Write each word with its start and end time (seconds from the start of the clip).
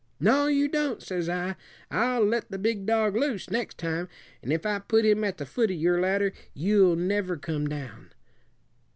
'No, 0.19 0.47
you 0.47 0.67
don't,' 0.67 0.99
says 1.03 1.29
I; 1.29 1.55
'I'll 1.91 2.25
let 2.25 2.49
the 2.49 2.57
big 2.57 2.87
dog 2.87 3.15
loose 3.15 3.51
next 3.51 3.77
time, 3.77 4.09
and 4.41 4.51
if 4.51 4.65
I 4.65 4.79
put 4.79 5.05
him 5.05 5.23
at 5.23 5.37
the 5.37 5.45
foot 5.45 5.69
of 5.69 5.77
your 5.77 6.01
ladder 6.01 6.33
you'll 6.55 6.95
never 6.95 7.37
come 7.37 7.67
down.' 7.69 8.09